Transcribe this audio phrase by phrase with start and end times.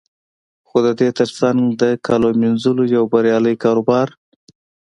[0.67, 4.07] خو د دې تر څنګ د کالو مینځلو یو بریالی کاروبار